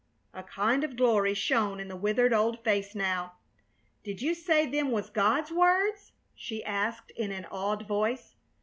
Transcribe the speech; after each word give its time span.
'"A 0.33 0.41
kind 0.41 0.83
of 0.83 0.95
glory 0.95 1.35
shone 1.35 1.79
in 1.79 1.87
the 1.87 1.95
withered 1.95 2.33
old 2.33 2.63
face 2.63 2.95
now. 2.95 3.33
"Did 4.03 4.19
you 4.19 4.33
say 4.33 4.65
them 4.65 4.89
was 4.89 5.11
God's 5.11 5.51
words?" 5.51 6.11
she 6.33 6.65
asked 6.65 7.11
in 7.11 7.31
an 7.31 7.45
awed 7.51 7.87
voice. 7.87 8.33